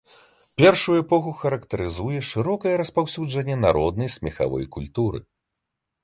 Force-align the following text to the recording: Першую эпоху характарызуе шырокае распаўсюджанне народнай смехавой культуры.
Першую 0.59 0.93
эпоху 1.01 1.33
характарызуе 1.41 2.19
шырокае 2.29 2.73
распаўсюджанне 2.81 3.57
народнай 3.67 4.09
смехавой 4.15 4.65
культуры. 4.77 5.19